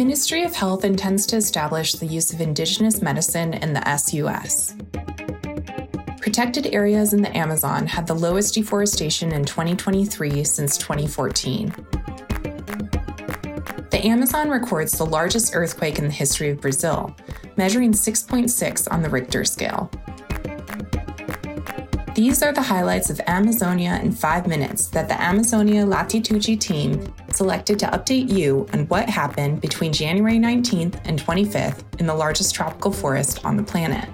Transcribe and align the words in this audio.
Ministry 0.00 0.44
of 0.44 0.54
Health 0.54 0.86
intends 0.86 1.26
to 1.26 1.36
establish 1.36 1.92
the 1.92 2.06
use 2.06 2.32
of 2.32 2.40
indigenous 2.40 3.02
medicine 3.02 3.52
in 3.52 3.74
the 3.74 3.96
SUS. 3.98 4.74
Protected 6.22 6.68
areas 6.68 7.12
in 7.12 7.20
the 7.20 7.36
Amazon 7.36 7.86
had 7.86 8.06
the 8.06 8.14
lowest 8.14 8.54
deforestation 8.54 9.30
in 9.30 9.44
2023 9.44 10.42
since 10.42 10.78
2014. 10.78 11.68
The 13.90 14.00
Amazon 14.02 14.48
records 14.48 14.92
the 14.92 15.04
largest 15.04 15.54
earthquake 15.54 15.98
in 15.98 16.06
the 16.06 16.10
history 16.10 16.48
of 16.48 16.62
Brazil, 16.62 17.14
measuring 17.58 17.92
6.6 17.92 18.90
on 18.90 19.02
the 19.02 19.10
Richter 19.10 19.44
scale. 19.44 19.90
These 22.14 22.42
are 22.42 22.52
the 22.52 22.62
highlights 22.62 23.10
of 23.10 23.20
Amazonia 23.26 24.00
in 24.02 24.12
five 24.12 24.46
minutes 24.46 24.86
that 24.88 25.08
the 25.08 25.20
Amazonia 25.20 25.84
Latitude 25.84 26.58
team 26.58 27.12
selected 27.40 27.78
to 27.78 27.86
update 27.86 28.30
you 28.30 28.68
on 28.74 28.86
what 28.88 29.08
happened 29.08 29.62
between 29.62 29.94
January 29.94 30.38
19th 30.38 31.00
and 31.06 31.18
25th 31.18 31.82
in 31.98 32.04
the 32.04 32.12
largest 32.12 32.54
tropical 32.54 32.92
forest 32.92 33.42
on 33.46 33.56
the 33.56 33.62
planet. 33.62 34.06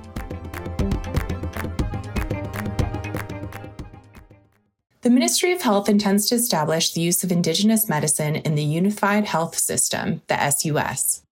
The 5.01 5.11
Ministry 5.11 5.51
of 5.51 5.61
Health 5.61 5.89
intends 5.89 6.29
to 6.29 6.37
establish 6.37 6.93
the 6.93 7.01
use 7.01 7.25
of 7.25 7.33
Indigenous 7.33 7.89
medicine 7.89 8.37
in 8.37 8.55
the 8.55 8.63
Unified 8.63 9.25
Health 9.25 9.59
System, 9.59 10.23
the 10.29 10.49
SUS. 10.49 11.25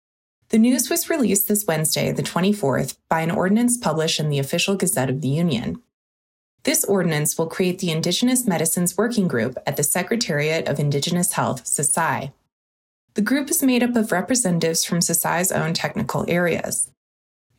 The 0.48 0.58
news 0.58 0.90
was 0.90 1.08
released 1.08 1.46
this 1.46 1.64
Wednesday, 1.64 2.10
the 2.10 2.24
24th, 2.24 2.96
by 3.08 3.20
an 3.20 3.30
ordinance 3.30 3.76
published 3.76 4.18
in 4.18 4.30
the 4.30 4.40
Official 4.40 4.74
Gazette 4.74 5.10
of 5.10 5.20
the 5.20 5.28
Union. 5.28 5.80
This 6.64 6.82
ordinance 6.84 7.36
will 7.36 7.46
create 7.46 7.78
the 7.78 7.90
Indigenous 7.90 8.46
Medicines 8.46 8.96
Working 8.96 9.28
Group 9.28 9.58
at 9.66 9.76
the 9.76 9.82
Secretariat 9.82 10.66
of 10.66 10.80
Indigenous 10.80 11.32
Health, 11.34 11.64
SESAI. 11.64 12.32
The 13.14 13.22
group 13.22 13.50
is 13.50 13.62
made 13.62 13.82
up 13.82 13.94
of 13.94 14.10
representatives 14.10 14.82
from 14.82 15.00
SESAI's 15.00 15.52
own 15.52 15.74
technical 15.74 16.24
areas. 16.26 16.90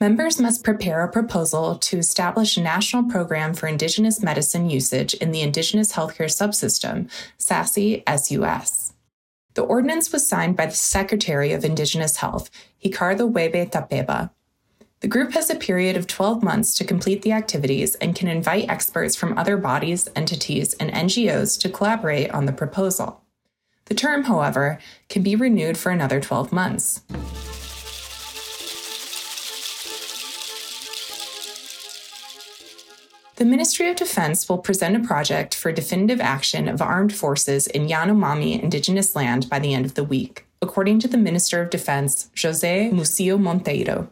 Members 0.01 0.39
must 0.39 0.63
prepare 0.63 1.03
a 1.03 1.11
proposal 1.11 1.77
to 1.77 1.97
establish 1.97 2.57
a 2.57 2.61
national 2.61 3.03
program 3.03 3.53
for 3.53 3.67
Indigenous 3.67 4.23
medicine 4.23 4.71
usage 4.71 5.13
in 5.13 5.31
the 5.31 5.41
Indigenous 5.41 5.93
Healthcare 5.93 6.25
Subsystem, 6.25 7.07
SASI 7.37 8.03
SUS. 8.07 8.93
The 9.53 9.61
ordinance 9.61 10.11
was 10.11 10.27
signed 10.27 10.57
by 10.57 10.65
the 10.65 10.73
Secretary 10.73 11.53
of 11.53 11.63
Indigenous 11.63 12.17
Health, 12.17 12.49
Ricardo 12.83 13.29
Weibe 13.29 13.71
Tapeba. 13.71 14.31
The 15.05 15.09
group 15.09 15.33
has 15.33 15.51
a 15.51 15.55
period 15.55 15.97
of 15.97 16.07
12 16.07 16.41
months 16.41 16.75
to 16.79 16.83
complete 16.83 17.21
the 17.21 17.31
activities 17.31 17.93
and 17.93 18.15
can 18.15 18.27
invite 18.27 18.67
experts 18.67 19.15
from 19.15 19.37
other 19.37 19.55
bodies, 19.55 20.09
entities, 20.15 20.73
and 20.79 20.91
NGOs 20.91 21.59
to 21.59 21.69
collaborate 21.69 22.31
on 22.31 22.47
the 22.47 22.51
proposal. 22.51 23.21
The 23.85 23.93
term, 23.93 24.23
however, 24.23 24.79
can 25.07 25.21
be 25.21 25.35
renewed 25.35 25.77
for 25.77 25.91
another 25.91 26.19
12 26.19 26.51
months. 26.51 27.01
The 33.35 33.45
Ministry 33.45 33.91
of 33.91 33.97
Defense 33.97 34.49
will 34.49 34.57
present 34.57 34.95
a 34.95 35.07
project 35.07 35.53
for 35.53 35.71
definitive 35.71 36.19
action 36.19 36.67
of 36.67 36.81
armed 36.81 37.13
forces 37.13 37.67
in 37.67 37.87
Yanomami 37.87 38.59
indigenous 38.59 39.15
land 39.15 39.51
by 39.51 39.59
the 39.59 39.75
end 39.75 39.85
of 39.85 39.93
the 39.93 40.03
week, 40.03 40.47
according 40.63 40.97
to 41.01 41.07
the 41.07 41.15
Minister 41.15 41.61
of 41.61 41.69
Defense, 41.69 42.31
Jose 42.41 42.89
Mucio 42.89 43.37
Monteiro. 43.37 44.09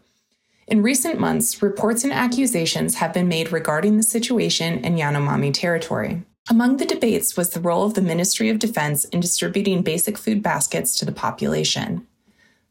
In 0.68 0.82
recent 0.82 1.20
months, 1.20 1.62
reports 1.62 2.04
and 2.04 2.14
accusations 2.14 2.96
have 2.96 3.14
been 3.14 3.28
made 3.28 3.52
regarding 3.52 3.98
the 3.98 4.04
situation 4.04 4.84
in 4.86 4.96
Yanomami 4.96 5.54
territory. 5.54 6.24
Among 6.50 6.78
the 6.78 6.86
debates 6.86 7.38
was 7.38 7.50
the 7.50 7.62
role 7.62 7.86
of 7.86 7.94
the 7.94 8.02
Ministry 8.02 8.50
of 8.50 8.60
Defense 8.60 9.06
in 9.06 9.20
distributing 9.20 9.82
basic 9.82 10.18
food 10.18 10.44
baskets 10.44 10.98
to 11.00 11.06
the 11.06 11.12
population. 11.12 12.08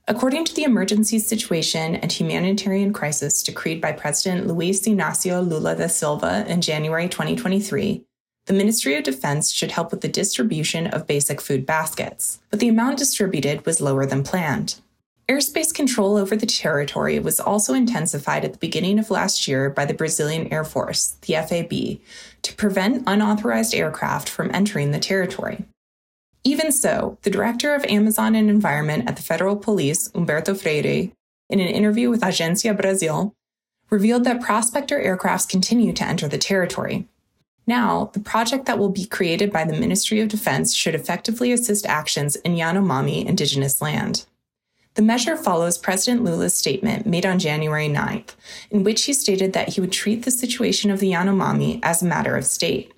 According 0.09 0.47
to 0.47 0.55
the 0.55 0.65
emergency 0.65 1.19
situation 1.19 1.97
and 1.97 2.11
humanitarian 2.11 2.93
crisis 2.93 3.43
decreed 3.43 3.81
by 3.81 3.93
President 3.93 4.47
Luiz 4.47 4.83
Inácio 4.83 5.47
Lula 5.47 5.77
da 5.77 5.87
Silva 5.87 6.45
in 6.49 6.61
January 6.61 7.09
2023, 7.09 8.05
the 8.47 8.53
Ministry 8.53 8.97
of 8.97 9.05
Defense 9.05 9.53
should 9.53 9.71
help 9.71 9.93
with 9.93 10.01
the 10.01 10.09
distribution 10.09 10.89
of 10.89 11.07
basic 11.07 11.41
food 11.41 11.65
baskets, 11.65 12.41
but 12.51 12.59
the 12.59 12.69
amount 12.69 12.99
distributed 12.99 13.65
was 13.65 13.81
lower 13.81 14.05
than 14.05 14.25
planned. 14.25 14.81
Airspace 15.29 15.73
control 15.73 16.17
over 16.17 16.35
the 16.35 16.47
territory 16.47 17.19
was 17.21 17.39
also 17.39 17.75
intensified 17.75 18.45
at 18.45 18.53
the 18.53 18.59
beginning 18.59 18.99
of 18.99 19.11
last 19.11 19.47
year 19.47 19.71
by 19.71 19.85
the 19.85 19.95
Brazilian 19.95 20.53
Air 20.53 20.65
Force, 20.65 21.17
the 21.23 21.35
FAB, 21.35 22.01
to 22.43 22.55
prevent 22.57 23.05
unauthorized 23.07 23.73
aircraft 23.73 24.29
from 24.29 24.51
entering 24.53 24.91
the 24.91 24.99
territory. 24.99 25.65
Even 26.45 26.73
so, 26.73 27.19
the 27.23 27.31
director 27.31 27.73
of 27.73 27.85
Amazon 27.85 28.35
and 28.35 28.51
Environment 28.51 29.09
at 29.09 29.15
the 29.15 29.23
Federal 29.23 29.57
Police, 29.57 30.11
Humberto 30.11 30.61
Freire, 30.61 31.13
in 31.49 31.61
an 31.61 31.69
interview 31.69 32.11
with 32.11 32.23
Agência 32.23 32.77
Brasil, 32.77 33.33
revealed 33.91 34.25
that 34.25 34.41
prospector 34.41 35.01
aircrafts 35.01 35.49
continue 35.49 35.93
to 35.93 36.05
enter 36.05 36.27
the 36.27 36.39
territory. 36.39 37.07
Now, 37.65 38.11
the 38.13 38.21
project 38.21 38.67
that 38.67 38.79
will 38.79 38.89
be 38.89 39.05
created 39.05 39.53
by 39.53 39.65
the 39.65 39.79
Ministry 39.79 40.21
of 40.21 40.29
Defense 40.29 40.75
should 40.75 40.97
effectively 40.97 41.53
assist 41.53 41.87
actions 41.87 42.35
in 42.37 42.57
Yanomami 42.57 43.25
indigenous 43.25 43.81
land. 43.81 44.27
The 44.95 45.03
measure 45.03 45.39
follows 45.39 45.79
President 45.79 46.23
Lula's 46.23 46.55
statement 46.55 47.07
made 47.07 47.25
on 47.25 47.39
January 47.39 47.89
9th, 47.89 48.35
in 48.71 48.85
which 48.85 49.05
he 49.05 49.15
stated 49.15 49.55
that 49.55 49.71
he 49.71 49.81
would 49.81 49.91
treat 49.91 50.25
the 50.25 50.31
situation 50.31 50.91
of 50.91 51.01
the 51.01 51.13
Yanomami 51.13 51.81
as 51.83 52.03
a 52.03 52.07
matter 52.07 52.37
of 52.37 52.45
state. 52.45 52.93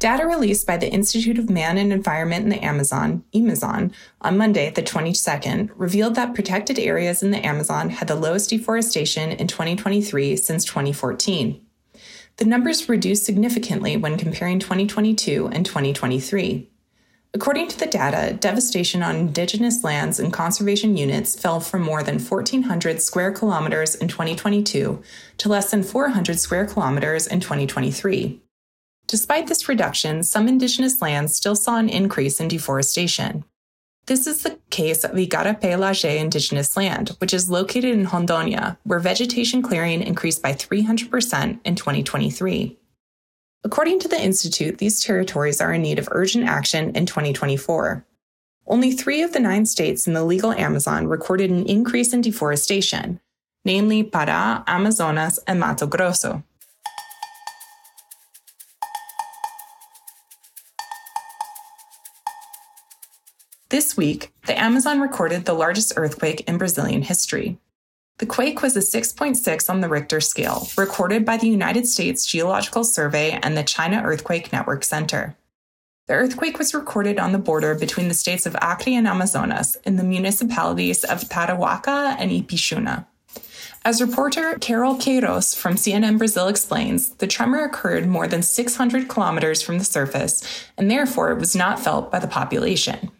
Data 0.00 0.26
released 0.26 0.66
by 0.66 0.76
the 0.76 0.90
Institute 0.90 1.38
of 1.38 1.50
Man 1.50 1.78
and 1.78 1.92
Environment 1.92 2.42
in 2.42 2.48
the 2.48 2.64
Amazon, 2.64 3.22
Imazon, 3.32 3.92
on 4.22 4.38
Monday, 4.38 4.70
the 4.70 4.82
22nd, 4.82 5.70
revealed 5.76 6.16
that 6.16 6.34
protected 6.34 6.80
areas 6.80 7.22
in 7.22 7.30
the 7.30 7.46
Amazon 7.46 7.90
had 7.90 8.08
the 8.08 8.16
lowest 8.16 8.50
deforestation 8.50 9.30
in 9.30 9.46
2023 9.46 10.34
since 10.34 10.64
2014. 10.64 11.64
The 12.40 12.46
numbers 12.46 12.88
reduced 12.88 13.26
significantly 13.26 13.98
when 13.98 14.16
comparing 14.16 14.60
2022 14.60 15.50
and 15.52 15.66
2023. 15.66 16.70
According 17.34 17.68
to 17.68 17.78
the 17.78 17.86
data, 17.86 18.32
devastation 18.32 19.02
on 19.02 19.14
indigenous 19.14 19.84
lands 19.84 20.18
and 20.18 20.32
conservation 20.32 20.96
units 20.96 21.38
fell 21.38 21.60
from 21.60 21.82
more 21.82 22.02
than 22.02 22.18
1,400 22.18 23.02
square 23.02 23.30
kilometers 23.30 23.94
in 23.94 24.08
2022 24.08 25.02
to 25.36 25.48
less 25.50 25.70
than 25.70 25.82
400 25.82 26.40
square 26.40 26.64
kilometers 26.64 27.26
in 27.26 27.40
2023. 27.40 28.40
Despite 29.06 29.46
this 29.46 29.68
reduction, 29.68 30.22
some 30.22 30.48
indigenous 30.48 31.02
lands 31.02 31.36
still 31.36 31.54
saw 31.54 31.76
an 31.76 31.90
increase 31.90 32.40
in 32.40 32.48
deforestation. 32.48 33.44
This 34.10 34.26
is 34.26 34.42
the 34.42 34.58
case 34.70 35.04
of 35.04 35.12
Igarapé 35.12 35.78
Laje 35.78 36.18
indigenous 36.18 36.76
land, 36.76 37.10
which 37.18 37.32
is 37.32 37.48
located 37.48 37.94
in 37.94 38.06
Rondônia, 38.06 38.76
where 38.82 38.98
vegetation 38.98 39.62
clearing 39.62 40.02
increased 40.02 40.42
by 40.42 40.52
300% 40.52 41.60
in 41.64 41.76
2023. 41.76 42.76
According 43.62 44.00
to 44.00 44.08
the 44.08 44.20
Institute, 44.20 44.78
these 44.78 45.00
territories 45.00 45.60
are 45.60 45.72
in 45.72 45.82
need 45.82 46.00
of 46.00 46.08
urgent 46.10 46.48
action 46.48 46.90
in 46.96 47.06
2024. 47.06 48.04
Only 48.66 48.90
three 48.90 49.22
of 49.22 49.32
the 49.32 49.38
nine 49.38 49.64
states 49.64 50.08
in 50.08 50.12
the 50.12 50.24
legal 50.24 50.50
Amazon 50.54 51.06
recorded 51.06 51.52
an 51.52 51.66
increase 51.66 52.12
in 52.12 52.20
deforestation, 52.20 53.20
namely 53.64 54.02
Pará, 54.02 54.64
Amazonas, 54.66 55.38
and 55.46 55.60
Mato 55.60 55.86
Grosso. 55.86 56.42
This 63.70 63.96
week, 63.96 64.32
the 64.46 64.58
Amazon 64.58 65.00
recorded 65.00 65.44
the 65.44 65.52
largest 65.52 65.92
earthquake 65.94 66.40
in 66.48 66.58
Brazilian 66.58 67.02
history. 67.02 67.56
The 68.18 68.26
quake 68.26 68.62
was 68.62 68.76
a 68.76 68.80
6.6 68.80 69.70
on 69.70 69.80
the 69.80 69.88
Richter 69.88 70.20
scale, 70.20 70.66
recorded 70.76 71.24
by 71.24 71.36
the 71.36 71.48
United 71.48 71.86
States 71.86 72.26
Geological 72.26 72.82
Survey 72.82 73.38
and 73.40 73.56
the 73.56 73.62
China 73.62 74.02
Earthquake 74.04 74.52
Network 74.52 74.82
Center. 74.82 75.36
The 76.08 76.14
earthquake 76.14 76.58
was 76.58 76.74
recorded 76.74 77.20
on 77.20 77.30
the 77.30 77.38
border 77.38 77.76
between 77.76 78.08
the 78.08 78.14
states 78.14 78.44
of 78.44 78.56
Acre 78.56 78.90
and 78.90 79.06
Amazonas 79.06 79.76
in 79.84 79.94
the 79.94 80.02
municipalities 80.02 81.04
of 81.04 81.20
Tarauacá 81.28 82.16
and 82.18 82.32
Ipixuna. 82.32 83.06
As 83.82 84.02
reporter 84.02 84.58
Carol 84.60 84.96
Queiroz 84.96 85.56
from 85.56 85.76
CNN 85.76 86.18
Brazil 86.18 86.48
explains, 86.48 87.14
the 87.14 87.26
tremor 87.26 87.64
occurred 87.64 88.06
more 88.06 88.28
than 88.28 88.42
600 88.42 89.08
kilometers 89.08 89.62
from 89.62 89.78
the 89.78 89.86
surface 89.86 90.66
and 90.76 90.90
therefore 90.90 91.34
was 91.34 91.56
not 91.56 91.80
felt 91.80 92.12
by 92.12 92.18
the 92.18 92.28
population. 92.28 93.10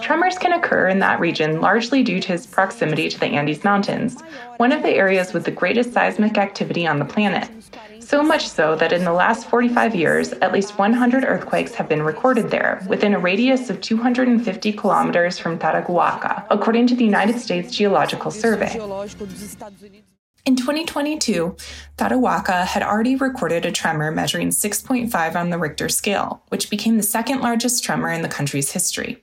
Tremors 0.00 0.38
can 0.38 0.52
occur 0.54 0.88
in 0.88 0.98
that 1.00 1.20
region 1.20 1.60
largely 1.60 2.02
due 2.02 2.20
to 2.22 2.32
its 2.32 2.46
proximity 2.46 3.10
to 3.10 3.20
the 3.20 3.26
Andes 3.26 3.64
Mountains, 3.64 4.18
one 4.56 4.72
of 4.72 4.82
the 4.82 4.94
areas 4.94 5.34
with 5.34 5.44
the 5.44 5.50
greatest 5.50 5.92
seismic 5.92 6.38
activity 6.38 6.86
on 6.86 6.98
the 6.98 7.04
planet. 7.04 7.50
So 8.12 8.22
much 8.22 8.46
so 8.46 8.76
that 8.76 8.92
in 8.92 9.04
the 9.04 9.12
last 9.14 9.48
45 9.48 9.94
years, 9.94 10.32
at 10.32 10.52
least 10.52 10.78
100 10.78 11.24
earthquakes 11.24 11.74
have 11.76 11.88
been 11.88 12.02
recorded 12.02 12.50
there, 12.50 12.84
within 12.86 13.14
a 13.14 13.18
radius 13.18 13.70
of 13.70 13.80
250 13.80 14.70
kilometers 14.74 15.38
from 15.38 15.58
Tarauacá, 15.58 16.44
according 16.50 16.88
to 16.88 16.94
the 16.94 17.06
United 17.06 17.38
States 17.38 17.74
Geological 17.74 18.30
Survey. 18.30 18.74
In 20.44 20.56
2022, 20.56 21.56
Tarauacá 21.96 22.66
had 22.66 22.82
already 22.82 23.16
recorded 23.16 23.64
a 23.64 23.72
tremor 23.72 24.10
measuring 24.10 24.50
6.5 24.50 25.34
on 25.34 25.48
the 25.48 25.56
Richter 25.56 25.88
scale, 25.88 26.42
which 26.48 26.68
became 26.68 26.98
the 26.98 27.02
second 27.02 27.40
largest 27.40 27.82
tremor 27.82 28.10
in 28.10 28.20
the 28.20 28.28
country's 28.28 28.72
history. 28.72 29.21